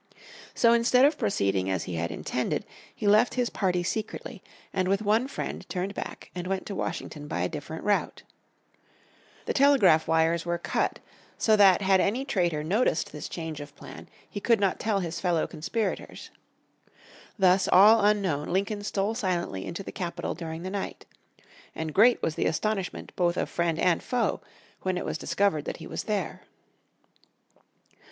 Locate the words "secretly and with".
3.83-5.03